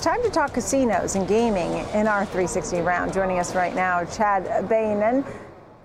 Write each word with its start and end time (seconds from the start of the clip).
it's 0.00 0.06
time 0.06 0.22
to 0.22 0.30
talk 0.30 0.54
casinos 0.54 1.14
and 1.14 1.28
gaming 1.28 1.74
in 1.92 2.06
our 2.08 2.24
360 2.24 2.80
round. 2.80 3.12
Joining 3.12 3.38
us 3.38 3.54
right 3.54 3.74
now, 3.74 4.02
Chad 4.06 4.44
Beynon, 4.66 5.22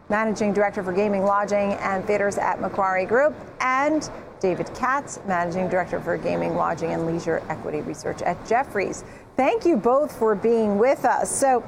Managing 0.07 0.53
Director 0.53 0.81
for 0.81 0.93
Gaming, 0.93 1.23
Lodging, 1.25 1.73
and 1.73 2.01
Theaters 2.05 2.37
at 2.37 2.61
Macquarie 2.61 3.05
Group, 3.05 3.35
and 3.59 4.09
David 4.39 4.73
Katz, 4.73 5.19
Managing 5.27 5.67
Director 5.67 5.99
for 5.99 6.15
Gaming, 6.15 6.55
Lodging, 6.55 6.93
and 6.93 7.05
Leisure 7.05 7.43
Equity 7.49 7.81
Research 7.81 8.21
at 8.21 8.37
Jefferies. 8.47 9.03
Thank 9.35 9.65
you 9.65 9.75
both 9.75 10.17
for 10.17 10.33
being 10.33 10.77
with 10.77 11.03
us. 11.03 11.29
So, 11.29 11.61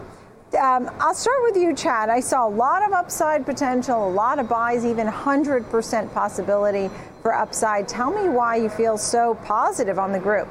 um, 0.57 0.89
I'll 1.01 1.13
start 1.13 1.43
with 1.43 1.57
you, 1.57 1.75
Chad. 1.75 2.07
I 2.07 2.21
saw 2.21 2.47
a 2.47 2.49
lot 2.49 2.81
of 2.81 2.93
upside 2.93 3.45
potential, 3.45 4.07
a 4.07 4.09
lot 4.09 4.39
of 4.39 4.47
buys, 4.47 4.85
even 4.85 5.05
100% 5.05 6.13
possibility 6.13 6.89
for 7.21 7.33
upside. 7.33 7.89
Tell 7.89 8.09
me 8.09 8.29
why 8.29 8.55
you 8.55 8.69
feel 8.69 8.97
so 8.97 9.35
positive 9.43 9.99
on 9.99 10.13
the 10.13 10.19
group. 10.19 10.47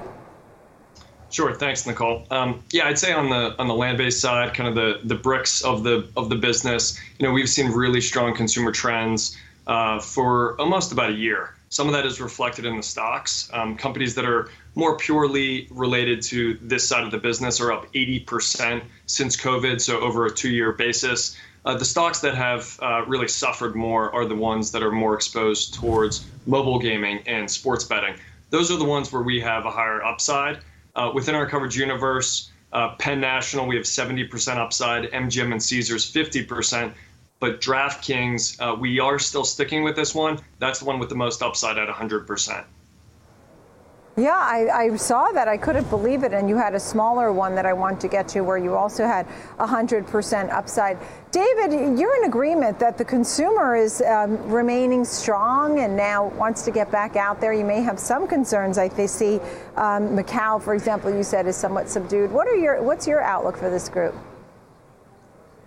Sure, 1.30 1.52
thanks, 1.54 1.86
Nicole. 1.86 2.26
Um, 2.30 2.62
yeah, 2.70 2.86
I'd 2.86 2.98
say 2.98 3.12
on 3.12 3.28
the 3.30 3.54
on 3.58 3.66
the 3.66 3.74
land-based 3.74 4.20
side, 4.20 4.54
kind 4.54 4.68
of 4.68 4.74
the 4.74 5.00
the 5.04 5.16
bricks 5.16 5.62
of 5.62 5.82
the 5.82 6.08
of 6.16 6.28
the 6.28 6.36
business. 6.36 6.98
You 7.18 7.26
know, 7.26 7.32
we've 7.32 7.48
seen 7.48 7.70
really 7.72 8.00
strong 8.00 8.34
consumer 8.34 8.72
trends 8.72 9.36
uh, 9.66 9.98
for 9.98 10.58
almost 10.60 10.92
about 10.92 11.10
a 11.10 11.14
year. 11.14 11.54
Some 11.68 11.88
of 11.88 11.94
that 11.94 12.06
is 12.06 12.20
reflected 12.20 12.64
in 12.64 12.76
the 12.76 12.82
stocks. 12.82 13.50
Um, 13.52 13.76
companies 13.76 14.14
that 14.14 14.24
are 14.24 14.50
more 14.76 14.96
purely 14.96 15.66
related 15.70 16.22
to 16.22 16.54
this 16.62 16.88
side 16.88 17.02
of 17.02 17.10
the 17.10 17.18
business 17.18 17.60
are 17.60 17.72
up 17.72 17.92
80% 17.92 18.82
since 19.06 19.36
COVID, 19.36 19.80
so 19.80 19.98
over 20.00 20.26
a 20.26 20.30
two-year 20.30 20.72
basis. 20.72 21.36
Uh, 21.64 21.76
the 21.76 21.84
stocks 21.84 22.20
that 22.20 22.36
have 22.36 22.78
uh, 22.80 23.04
really 23.06 23.26
suffered 23.26 23.74
more 23.74 24.14
are 24.14 24.24
the 24.24 24.36
ones 24.36 24.70
that 24.70 24.82
are 24.84 24.92
more 24.92 25.14
exposed 25.14 25.74
towards 25.74 26.24
mobile 26.46 26.78
gaming 26.78 27.18
and 27.26 27.50
sports 27.50 27.82
betting. 27.82 28.14
Those 28.50 28.70
are 28.70 28.78
the 28.78 28.84
ones 28.84 29.12
where 29.12 29.22
we 29.22 29.40
have 29.40 29.66
a 29.66 29.70
higher 29.70 30.04
upside. 30.04 30.58
Uh, 30.96 31.12
within 31.14 31.34
our 31.34 31.46
coverage 31.46 31.76
universe, 31.76 32.50
uh, 32.72 32.94
Penn 32.96 33.20
National, 33.20 33.66
we 33.66 33.76
have 33.76 33.84
70% 33.84 34.56
upside, 34.56 35.04
MGM 35.12 35.52
and 35.52 35.62
Caesars 35.62 36.10
50%. 36.10 36.92
But 37.38 37.60
DraftKings, 37.60 38.58
uh, 38.60 38.74
we 38.74 38.98
are 38.98 39.18
still 39.18 39.44
sticking 39.44 39.84
with 39.84 39.94
this 39.94 40.14
one. 40.14 40.40
That's 40.58 40.78
the 40.78 40.86
one 40.86 40.98
with 40.98 41.10
the 41.10 41.14
most 41.14 41.42
upside 41.42 41.76
at 41.76 41.88
100%. 41.88 42.64
Yeah, 44.18 44.32
I, 44.34 44.68
I, 44.72 44.96
saw 44.96 45.30
that. 45.32 45.46
I 45.46 45.58
couldn't 45.58 45.90
believe 45.90 46.24
it. 46.24 46.32
And 46.32 46.48
you 46.48 46.56
had 46.56 46.74
a 46.74 46.80
smaller 46.80 47.32
one 47.32 47.54
that 47.54 47.66
I 47.66 47.74
want 47.74 48.00
to 48.00 48.08
get 48.08 48.26
to 48.28 48.40
where 48.40 48.56
you 48.56 48.74
also 48.74 49.04
had 49.04 49.26
100% 49.58 50.50
upside. 50.50 50.96
David, 51.32 51.98
you're 51.98 52.16
in 52.16 52.24
agreement 52.24 52.78
that 52.78 52.96
the 52.96 53.04
consumer 53.04 53.76
is 53.76 54.00
um, 54.00 54.42
remaining 54.48 55.04
strong 55.04 55.80
and 55.80 55.94
now 55.94 56.28
wants 56.28 56.62
to 56.62 56.70
get 56.70 56.90
back 56.90 57.16
out 57.16 57.42
there. 57.42 57.52
You 57.52 57.66
may 57.66 57.82
have 57.82 57.98
some 57.98 58.26
concerns. 58.26 58.78
I 58.78 58.88
see 59.04 59.34
um, 59.76 60.16
Macau, 60.16 60.62
for 60.62 60.72
example, 60.72 61.14
you 61.14 61.22
said 61.22 61.46
is 61.46 61.56
somewhat 61.56 61.90
subdued. 61.90 62.32
What 62.32 62.48
are 62.48 62.56
your 62.56 62.82
What's 62.82 63.06
your 63.06 63.20
outlook 63.20 63.58
for 63.58 63.68
this 63.68 63.90
group? 63.90 64.14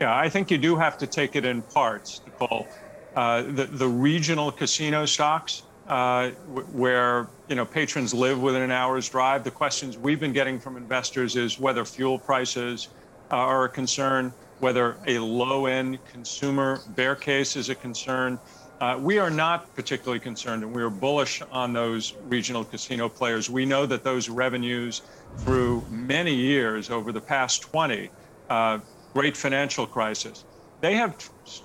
Yeah, 0.01 0.15
I 0.15 0.27
think 0.27 0.49
you 0.49 0.57
do 0.57 0.75
have 0.75 0.97
to 0.97 1.05
take 1.05 1.35
it 1.35 1.45
in 1.45 1.61
parts, 1.61 2.21
Nicole. 2.25 2.67
Uh, 3.15 3.43
the, 3.43 3.65
the 3.65 3.87
regional 3.87 4.51
casino 4.51 5.05
stocks 5.05 5.63
uh, 5.89 6.29
where 6.71 7.31
you 7.47 7.55
know 7.55 7.65
patrons 7.65 8.13
live 8.13 8.41
within 8.41 8.61
an 8.61 8.71
hour's 8.71 9.09
drive. 9.09 9.43
The 9.43 9.51
questions 9.51 9.97
we've 9.97 10.19
been 10.19 10.33
getting 10.33 10.59
from 10.59 10.77
investors 10.77 11.35
is 11.35 11.59
whether 11.59 11.83
fuel 11.83 12.19
prices 12.19 12.89
uh, 13.31 13.35
are 13.35 13.65
a 13.65 13.69
concern, 13.69 14.33
whether 14.59 14.99
a 15.07 15.17
low-end 15.19 16.05
consumer 16.05 16.83
bear 16.89 17.15
case 17.15 17.55
is 17.55 17.69
a 17.69 17.75
concern. 17.75 18.39
Uh, 18.79 18.97
we 19.01 19.17
are 19.17 19.31
not 19.31 19.73
particularly 19.75 20.19
concerned, 20.19 20.63
and 20.63 20.73
we 20.73 20.81
are 20.81 20.89
bullish 20.89 21.41
on 21.51 21.73
those 21.73 22.13
regional 22.21 22.63
casino 22.63 23.09
players. 23.09 23.49
We 23.49 23.65
know 23.65 23.85
that 23.85 24.03
those 24.03 24.29
revenues, 24.29 25.01
through 25.37 25.85
many 25.89 26.33
years 26.33 26.89
over 26.89 27.11
the 27.11 27.19
past 27.19 27.61
20, 27.63 28.09
uh, 28.49 28.79
great 29.13 29.35
financial 29.35 29.85
crisis, 29.85 30.45
they 30.81 30.95
have 30.95 31.17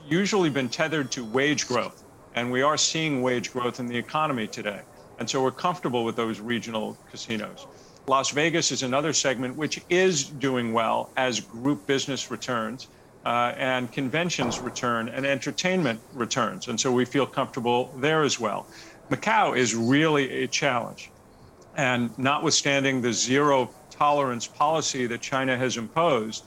usually 0.05 0.51
been 0.51 0.69
tethered 0.69 1.13
to 1.13 1.25
wage 1.25 1.69
growth 1.69 2.04
and 2.35 2.51
we 2.51 2.63
are 2.63 2.77
seeing 2.77 3.23
wage 3.23 3.53
growth 3.53 3.81
in 3.81 3.87
the 3.87 3.97
economy 3.97 4.47
today. 4.47 4.81
And 5.19 5.29
so 5.29 5.43
we're 5.43 5.53
comfortable 5.53 6.05
with 6.05 6.17
those 6.17 6.41
regional 6.41 6.97
casinos. 7.11 7.67
Las 8.07 8.31
Vegas 8.31 8.73
is 8.73 8.83
another 8.83 9.13
segment 9.13 9.57
which 9.57 9.81
is 9.89 10.25
doing 10.25 10.73
well 10.73 11.11
as 11.17 11.41
group 11.41 11.87
business 11.87 12.31
returns 12.31 12.89
uh, 13.25 13.55
and 13.57 13.91
conventions 13.91 14.61
return 14.61 15.09
and 15.09 15.25
entertainment 15.25 16.01
returns. 16.13 16.69
And 16.69 16.79
so 16.79 16.93
we 16.93 17.05
feel 17.05 17.27
comfortable 17.27 17.95
there 17.97 18.23
as 18.23 18.39
well. 18.39 18.67
Macau 19.11 19.57
is 19.57 19.75
really 19.75 20.43
a 20.45 20.47
challenge. 20.47 21.11
And 21.77 22.17
notwithstanding 22.19 23.01
the 23.01 23.13
zero 23.13 23.71
tolerance 23.91 24.47
policy 24.47 25.07
that 25.07 25.23
China 25.23 25.57
has 25.57 25.77
imposed, 25.77 26.45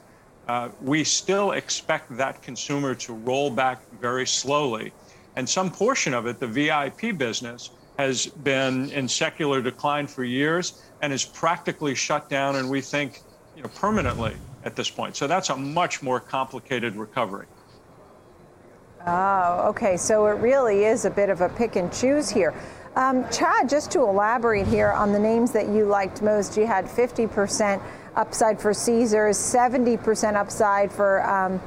uh, 0.47 0.69
we 0.81 1.03
still 1.03 1.51
expect 1.51 2.16
that 2.17 2.41
consumer 2.41 2.94
to 2.95 3.13
roll 3.13 3.50
back 3.50 3.81
very 4.00 4.28
slowly 4.28 4.94
and 5.38 5.48
some 5.48 5.70
portion 5.70 6.16
of 6.16 6.25
it, 6.25 6.40
the 6.40 6.48
VIP 6.48 7.16
business, 7.16 7.70
has 8.00 8.25
been 8.25 8.90
in 8.90 9.08
secular 9.08 9.62
decline 9.62 10.08
for 10.08 10.24
years 10.24 10.81
and 11.03 11.14
is 11.14 11.24
practically 11.24 11.94
shut 11.94 12.28
down, 12.28 12.56
and 12.56 12.68
we 12.68 12.81
think 12.81 13.22
you 13.56 13.62
know, 13.62 13.70
permanently 13.70 14.36
at 14.66 14.75
this 14.75 14.90
point. 14.90 15.16
So 15.16 15.28
that's 15.28 15.52
a 15.52 15.56
much 15.56 16.02
more 16.02 16.20
complicated 16.20 16.96
recovery. 16.96 17.46
Oh, 19.06 19.70
okay. 19.70 19.96
So 19.96 20.25
it 20.25 20.40
really 20.40 20.86
is 20.86 21.06
a 21.06 21.12
bit 21.12 21.30
of 21.30 21.42
a 21.42 21.50
pick 21.50 21.75
and 21.75 21.94
choose 21.94 22.30
here. 22.30 22.56
Um, 22.96 23.24
Chad, 23.30 23.69
just 23.69 23.92
to 23.92 24.02
elaborate 24.02 24.66
here 24.66 24.92
on 24.92 25.14
the 25.14 25.19
names 25.19 25.52
that 25.52 25.69
you 25.69 25.86
liked 25.86 26.24
most, 26.24 26.58
you 26.58 26.66
had 26.66 26.86
50% 26.86 27.80
upside 28.16 28.59
for 28.59 28.74
Caesars, 28.74 29.38
70% 29.38 30.34
upside 30.34 30.92
for. 30.92 31.22
Um, 31.30 31.62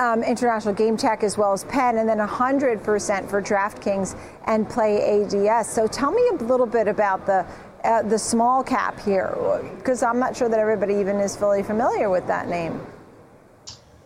um, 0.00 0.24
International 0.24 0.74
Game 0.74 0.96
Tech 0.96 1.22
as 1.22 1.36
well 1.36 1.52
as 1.52 1.64
Penn, 1.64 1.98
and 1.98 2.08
then 2.08 2.18
100% 2.18 3.28
for 3.28 3.42
DraftKings 3.42 4.16
and 4.46 4.68
Play 4.68 5.24
AGS. 5.24 5.66
So 5.66 5.86
tell 5.86 6.10
me 6.10 6.26
a 6.32 6.34
little 6.44 6.66
bit 6.66 6.88
about 6.88 7.26
the 7.26 7.46
uh, 7.84 8.02
the 8.02 8.18
small 8.18 8.62
cap 8.62 9.00
here, 9.00 9.34
because 9.78 10.02
I'm 10.02 10.18
not 10.18 10.36
sure 10.36 10.50
that 10.50 10.58
everybody 10.58 10.94
even 10.96 11.16
is 11.16 11.34
fully 11.34 11.62
familiar 11.62 12.10
with 12.10 12.26
that 12.26 12.46
name. 12.46 12.78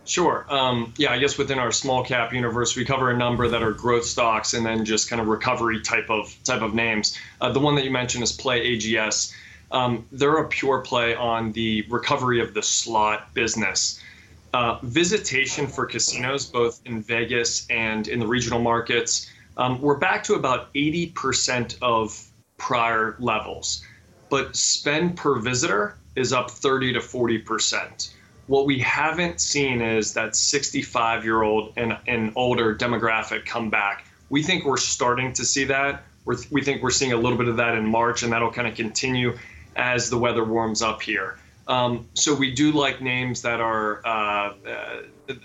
Sure. 0.05 0.45
Um, 0.49 0.93
yeah, 0.97 1.11
I 1.11 1.17
guess 1.19 1.37
within 1.37 1.59
our 1.59 1.73
small 1.73 2.01
cap 2.01 2.31
universe, 2.31 2.77
we 2.77 2.85
cover 2.85 3.11
a 3.11 3.17
number 3.17 3.49
that 3.49 3.61
are 3.61 3.73
growth 3.73 4.05
stocks 4.05 4.53
and 4.53 4.65
then 4.65 4.85
just 4.85 5.09
kind 5.09 5.21
of 5.21 5.27
recovery 5.27 5.81
type 5.81 6.09
of 6.09 6.33
type 6.45 6.61
of 6.61 6.73
names. 6.73 7.17
Uh, 7.41 7.51
the 7.51 7.59
one 7.59 7.75
that 7.75 7.83
you 7.83 7.91
mentioned 7.91 8.23
is 8.23 8.31
Play 8.31 8.77
AGS. 8.77 9.33
Um, 9.71 10.05
they're 10.11 10.37
a 10.37 10.47
pure 10.47 10.79
play 10.79 11.15
on 11.15 11.51
the 11.51 11.81
recovery 11.89 12.39
of 12.39 12.53
the 12.53 12.63
slot 12.63 13.33
business. 13.33 13.99
Uh, 14.55 14.79
visitation 14.83 15.67
for 15.67 15.85
casinos, 15.85 16.45
both 16.45 16.79
in 16.85 17.01
Vegas 17.01 17.67
and 17.69 18.07
in 18.07 18.19
the 18.19 18.25
regional 18.25 18.61
markets, 18.61 19.29
um, 19.57 19.81
we're 19.81 19.97
back 19.97 20.23
to 20.23 20.35
about 20.35 20.73
80% 20.73 21.77
of 21.81 22.25
prior 22.55 23.17
levels. 23.19 23.83
But 24.29 24.55
spend 24.55 25.17
per 25.17 25.39
visitor 25.39 25.97
is 26.15 26.31
up 26.31 26.49
30 26.49 26.93
to 26.93 26.99
40%. 26.99 28.13
What 28.47 28.65
we 28.65 28.79
haven't 28.79 29.41
seen 29.41 29.81
is 29.81 30.13
that 30.13 30.37
65 30.37 31.25
year 31.25 31.41
old 31.43 31.73
and, 31.75 31.97
and 32.07 32.31
older 32.37 32.73
demographic 32.73 33.45
come 33.45 33.69
back. 33.69 34.05
We 34.29 34.41
think 34.41 34.63
we're 34.63 34.77
starting 34.77 35.33
to 35.33 35.43
see 35.43 35.65
that. 35.65 36.03
We're, 36.23 36.37
we 36.49 36.61
think 36.61 36.81
we're 36.81 36.91
seeing 36.91 37.11
a 37.11 37.17
little 37.17 37.37
bit 37.37 37.49
of 37.49 37.57
that 37.57 37.75
in 37.75 37.85
March, 37.85 38.23
and 38.23 38.31
that'll 38.31 38.53
kind 38.53 38.69
of 38.69 38.75
continue 38.75 39.37
as 39.75 40.09
the 40.09 40.17
weather 40.17 40.45
warms 40.45 40.81
up 40.81 41.01
here. 41.01 41.37
Um, 41.67 42.07
so 42.13 42.35
we 42.35 42.51
do 42.51 42.71
like 42.71 43.01
names 43.01 43.41
that 43.41 43.59
are 43.59 44.05
uh, 44.05 44.53
uh, 44.67 45.01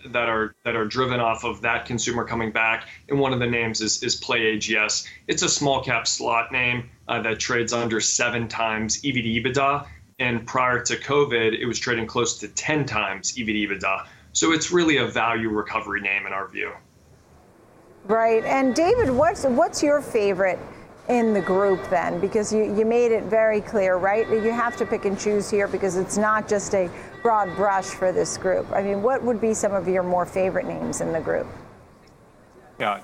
that 0.07 0.29
are 0.29 0.55
that 0.65 0.77
are 0.77 0.85
driven 0.85 1.21
off 1.21 1.45
of 1.45 1.63
that 1.63 1.87
consumer 1.87 2.25
coming 2.25 2.53
back. 2.53 2.89
And 3.09 3.19
one 3.19 3.33
of 3.33 3.39
the 3.39 3.47
names 3.47 3.81
is 3.81 4.03
is 4.03 4.17
Play 4.17 4.57
AGS. 4.57 5.07
It's 5.29 5.43
a 5.43 5.49
small 5.49 5.83
cap 5.83 6.07
slot 6.07 6.53
name 6.53 6.91
uh, 7.09 7.23
that 7.23 7.41
trades 7.41 7.73
under 7.73 8.01
seven 8.01 8.49
times 8.49 8.99
EV 8.99 9.15
to 9.15 9.23
EBITDA. 9.23 9.87
And 10.19 10.47
prior 10.47 10.83
to 10.83 10.97
COVID, 10.97 11.59
it 11.59 11.65
was 11.65 11.79
trading 11.79 12.07
close 12.07 12.39
to 12.41 12.49
10 12.49 12.85
times 12.85 13.35
EV 13.39 13.47
to 13.47 13.53
EBITDA. 13.53 14.07
So 14.33 14.53
it's 14.53 14.71
really 14.71 14.99
a 14.99 15.07
value 15.07 15.49
recovery 15.49 16.03
name 16.03 16.27
in 16.27 16.35
our 16.35 16.47
view. 16.47 16.73
Right. 18.05 18.45
And 18.45 18.75
David, 18.75 19.11
what's 19.11 19.45
what's 19.45 19.83
your 19.83 20.03
favorite? 20.03 20.59
In 21.11 21.33
the 21.35 21.41
group 21.41 21.83
then? 21.91 22.21
Because 22.21 22.53
you, 22.53 22.63
you 22.77 22.87
made 22.87 23.11
it 23.11 23.25
very 23.25 23.61
clear, 23.61 23.97
right? 23.97 24.29
You 24.31 24.53
have 24.53 24.77
to 24.77 24.87
pick 24.87 25.05
and 25.05 25.19
choose 25.19 25.51
here 25.51 25.67
because 25.67 25.97
it's 25.97 26.17
not 26.17 26.49
just 26.49 26.73
a 26.75 26.89
broad 27.21 27.55
brush 27.57 27.87
for 27.87 28.13
this 28.13 28.39
group. 28.39 28.71
I 28.71 28.83
mean, 28.83 29.03
what 29.03 29.23
would 29.25 29.41
be 29.41 29.53
some 29.53 29.75
of 29.75 29.89
your 29.89 30.05
more 30.05 30.25
favorite 30.25 30.67
names 30.67 31.01
in 31.01 31.13
the 31.13 31.21
group? 31.21 31.49
Yeah, 32.79 33.01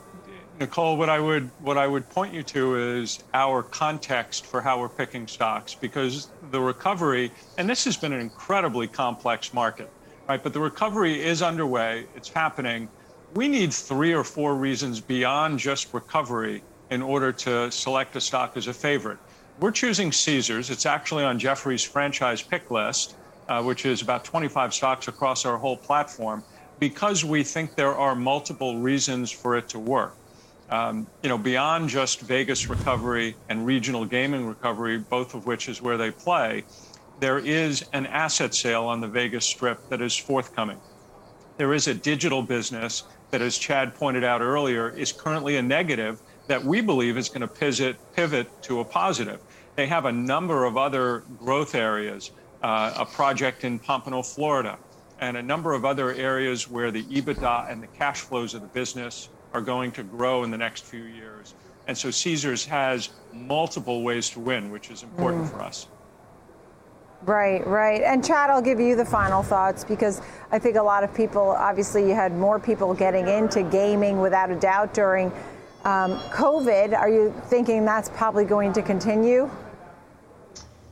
Nicole, 0.60 0.96
what 0.96 1.10
I 1.10 1.18
would 1.18 1.50
what 1.60 1.76
I 1.76 1.86
would 1.86 2.08
point 2.08 2.32
you 2.32 2.42
to 2.44 2.76
is 2.76 3.24
our 3.34 3.62
context 3.62 4.46
for 4.46 4.62
how 4.62 4.80
we're 4.80 4.88
picking 4.88 5.26
stocks 5.26 5.74
because 5.74 6.28
the 6.50 6.60
recovery, 6.60 7.32
and 7.58 7.68
this 7.68 7.84
has 7.84 7.96
been 7.96 8.12
an 8.12 8.20
incredibly 8.20 8.86
complex 8.86 9.52
market, 9.52 9.90
right? 10.28 10.42
But 10.42 10.52
the 10.52 10.60
recovery 10.60 11.22
is 11.22 11.42
underway, 11.42 12.06
it's 12.14 12.30
happening. 12.30 12.88
We 13.34 13.48
need 13.48 13.72
three 13.74 14.14
or 14.14 14.24
four 14.24 14.54
reasons 14.54 15.00
beyond 15.00 15.58
just 15.58 15.92
recovery 15.92 16.62
in 16.90 17.02
order 17.02 17.32
to 17.32 17.70
select 17.70 18.16
a 18.16 18.20
stock 18.20 18.56
as 18.56 18.66
a 18.68 18.74
favorite. 18.74 19.18
we're 19.58 19.70
choosing 19.70 20.12
Caesars. 20.12 20.70
It's 20.70 20.86
actually 20.86 21.24
on 21.24 21.38
Jefferies 21.38 21.82
franchise 21.82 22.42
pick 22.42 22.70
list, 22.70 23.16
uh, 23.48 23.62
which 23.62 23.86
is 23.86 24.02
about 24.02 24.24
25 24.24 24.74
stocks 24.74 25.08
across 25.08 25.46
our 25.46 25.56
whole 25.56 25.78
platform, 25.78 26.44
because 26.78 27.24
we 27.24 27.42
think 27.42 27.74
there 27.74 27.96
are 27.96 28.14
multiple 28.14 28.80
reasons 28.80 29.30
for 29.32 29.56
it 29.56 29.68
to 29.70 29.78
work. 29.78 30.18
Um, 30.68 31.08
you 31.22 31.28
know, 31.28 31.38
beyond 31.38 31.88
just 31.88 32.20
Vegas 32.20 32.68
recovery 32.68 33.36
and 33.48 33.64
regional 33.64 34.04
gaming 34.04 34.46
recovery, 34.46 34.98
both 34.98 35.34
of 35.34 35.46
which 35.46 35.68
is 35.68 35.80
where 35.80 35.96
they 35.96 36.10
play, 36.10 36.66
there 37.18 37.38
is 37.38 37.84
an 37.92 38.06
asset 38.06 38.54
sale 38.54 38.84
on 38.84 39.00
the 39.00 39.08
Vegas 39.08 39.46
Strip 39.46 39.88
that 39.88 40.02
is 40.02 40.16
forthcoming. 40.16 40.82
There 41.56 41.72
is 41.72 41.86
a 41.88 41.94
digital 41.94 42.42
business 42.42 43.04
that, 43.30 43.40
as 43.40 43.56
Chad 43.56 43.94
pointed 43.94 44.24
out 44.24 44.42
earlier, 44.42 44.90
is 44.90 45.12
currently 45.12 45.56
a 45.56 45.62
negative 45.62 46.20
that 46.46 46.64
we 46.64 46.80
believe 46.80 47.16
is 47.16 47.28
going 47.28 47.40
to 47.40 47.48
pivot, 47.48 47.96
pivot 48.14 48.48
to 48.62 48.80
a 48.80 48.84
positive. 48.84 49.40
They 49.74 49.86
have 49.86 50.04
a 50.04 50.12
number 50.12 50.64
of 50.64 50.76
other 50.76 51.22
growth 51.38 51.74
areas, 51.74 52.30
uh, 52.62 52.94
a 52.96 53.04
project 53.04 53.64
in 53.64 53.78
Pompano, 53.78 54.22
Florida, 54.22 54.78
and 55.20 55.36
a 55.36 55.42
number 55.42 55.72
of 55.72 55.84
other 55.84 56.12
areas 56.12 56.70
where 56.70 56.90
the 56.90 57.02
EBITDA 57.04 57.70
and 57.70 57.82
the 57.82 57.86
cash 57.88 58.20
flows 58.20 58.54
of 58.54 58.60
the 58.60 58.68
business 58.68 59.28
are 59.52 59.60
going 59.60 59.90
to 59.92 60.02
grow 60.02 60.44
in 60.44 60.50
the 60.50 60.58
next 60.58 60.84
few 60.84 61.04
years. 61.04 61.54
And 61.86 61.96
so 61.96 62.10
Caesars 62.10 62.64
has 62.66 63.10
multiple 63.32 64.02
ways 64.02 64.30
to 64.30 64.40
win, 64.40 64.70
which 64.70 64.90
is 64.90 65.02
important 65.02 65.44
mm. 65.44 65.50
for 65.50 65.60
us. 65.62 65.86
Right, 67.22 67.66
right. 67.66 68.02
And 68.02 68.24
Chad, 68.24 68.50
I'll 68.50 68.62
give 68.62 68.78
you 68.78 68.94
the 68.94 69.04
final 69.04 69.42
thoughts 69.42 69.84
because 69.84 70.20
I 70.52 70.58
think 70.58 70.76
a 70.76 70.82
lot 70.82 71.02
of 71.02 71.14
people, 71.14 71.48
obviously, 71.48 72.06
you 72.06 72.14
had 72.14 72.32
more 72.32 72.58
people 72.58 72.92
getting 72.94 73.26
into 73.26 73.62
gaming 73.62 74.20
without 74.20 74.50
a 74.50 74.56
doubt 74.56 74.94
during 74.94 75.32
um, 75.86 76.18
COVID. 76.30 76.98
Are 76.98 77.08
you 77.08 77.32
thinking 77.44 77.84
that's 77.84 78.08
probably 78.10 78.44
going 78.44 78.72
to 78.72 78.82
continue? 78.82 79.48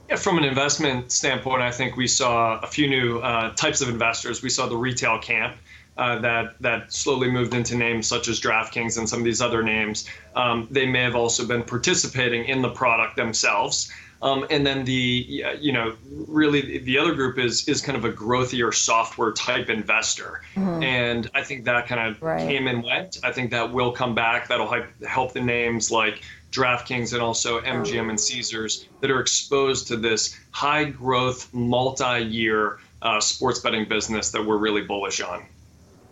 Yeah, 0.09 0.17
from 0.17 0.39
an 0.39 0.45
investment 0.45 1.11
standpoint, 1.11 1.63
I 1.63 1.73
think 1.73 1.97
we 1.97 2.07
saw 2.07 2.61
a 2.61 2.67
few 2.67 2.89
new 2.89 3.19
uh, 3.19 3.53
types 3.55 3.81
of 3.81 3.89
investors. 3.89 4.41
We 4.41 4.51
saw 4.51 4.67
the 4.67 4.77
retail 4.77 5.19
camp. 5.19 5.57
Uh, 5.97 6.19
that 6.19 6.61
that 6.61 6.93
slowly 6.93 7.31
moved 7.31 7.55
into 7.55 7.77
names 7.77 8.09
such 8.09 8.27
as 8.27 8.41
DraftKings 8.41 8.99
and 8.99 9.09
some 9.09 9.21
of 9.21 9.25
these 9.25 9.41
other 9.41 9.63
names. 9.63 10.09
Um, 10.35 10.67
they 10.69 10.87
may 10.87 11.03
have 11.03 11.15
also 11.15 11.47
been 11.47 11.63
participating 11.63 12.47
in 12.47 12.63
the 12.63 12.71
product 12.71 13.15
themselves. 13.15 13.93
Um, 14.25 14.47
and 14.49 14.67
then 14.67 14.87
the 14.87 15.45
you 15.61 15.71
know 15.71 15.95
really 16.27 16.79
the 16.79 16.97
other 16.97 17.15
group 17.15 17.39
is 17.39 17.69
is 17.69 17.83
kind 17.83 17.97
of 17.97 18.07
a 18.07 18.11
growthier 18.11 18.73
software 18.73 19.33
type 19.33 19.69
investor, 19.69 20.41
mm-hmm. 20.55 20.83
and 20.83 21.31
I 21.35 21.43
think 21.43 21.67
that 21.67 21.87
kind 21.87 22.09
of 22.09 22.23
right. 22.23 22.41
came 22.41 22.67
and 22.67 22.83
went. 22.83 23.19
I 23.23 23.33
think 23.33 23.51
that 23.51 23.71
will 23.71 23.93
come 23.93 24.15
back. 24.15 24.49
That'll 24.49 24.67
help 24.67 24.87
help 25.07 25.33
the 25.35 25.43
names 25.43 25.91
like 25.91 26.23
DraftKings 26.53 27.13
and 27.13 27.21
also 27.21 27.61
MGM 27.61 28.09
and 28.09 28.19
Caesars 28.19 28.89
that 29.03 29.11
are 29.11 29.21
exposed 29.21 29.89
to 29.89 29.97
this 29.99 30.41
high 30.53 30.85
growth 30.85 31.53
multi 31.53 32.21
year 32.21 32.79
uh, 33.03 33.21
sports 33.21 33.61
betting 33.61 33.87
business 33.87 34.31
that 34.31 34.45
we're 34.45 34.57
really 34.57 34.83
bullish 34.83 35.21
on. 35.21 35.45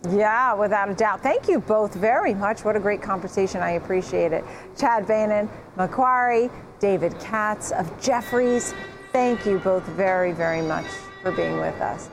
Yeah, 0.09 0.53
without 0.53 0.89
a 0.89 0.93
doubt. 0.93 1.23
Thank 1.23 1.47
you 1.47 1.59
both 1.59 1.93
very 1.93 2.33
much. 2.33 2.65
What 2.65 2.75
a 2.75 2.79
great 2.79 3.01
conversation. 3.01 3.61
I 3.61 3.71
appreciate 3.71 4.33
it. 4.33 4.43
Chad 4.77 5.07
Beynon, 5.07 5.49
Macquarie, 5.77 6.49
David 6.79 7.17
Katz 7.19 7.71
of 7.71 8.01
Jefferies. 8.01 8.73
Thank 9.13 9.45
you 9.45 9.59
both 9.59 9.83
very, 9.83 10.33
very 10.33 10.61
much 10.61 10.87
for 11.21 11.31
being 11.31 11.57
with 11.57 11.79
us. 11.79 12.12